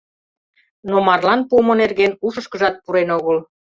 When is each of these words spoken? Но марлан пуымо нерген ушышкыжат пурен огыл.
Но 0.89 0.95
марлан 1.07 1.41
пуымо 1.49 1.73
нерген 1.81 2.11
ушышкыжат 2.25 2.75
пурен 2.83 3.09
огыл. 3.17 3.37